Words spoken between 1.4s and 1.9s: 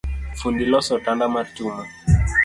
chuma